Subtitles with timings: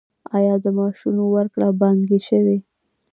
[0.37, 2.57] آیا د معاشونو ورکړه بانکي شوې؟